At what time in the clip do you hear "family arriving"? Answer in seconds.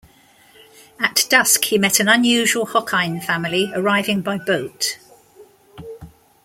3.23-4.21